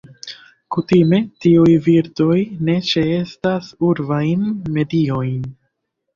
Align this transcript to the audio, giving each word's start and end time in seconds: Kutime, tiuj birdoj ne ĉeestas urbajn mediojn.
Kutime, 0.75 1.19
tiuj 1.45 1.75
birdoj 1.87 2.39
ne 2.71 2.79
ĉeestas 2.89 3.69
urbajn 3.91 4.51
mediojn. 4.81 5.39